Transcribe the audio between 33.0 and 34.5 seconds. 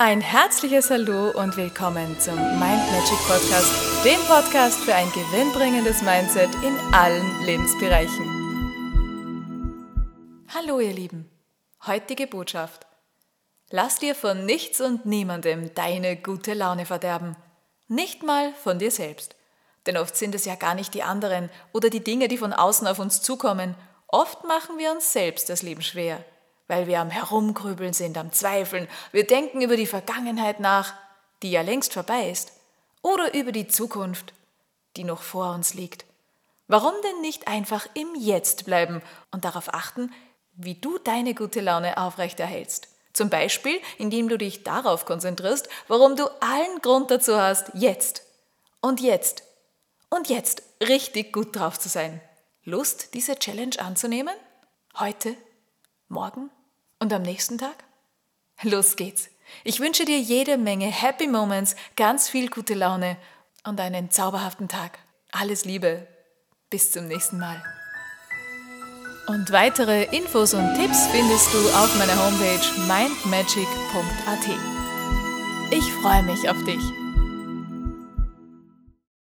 oder über die Zukunft,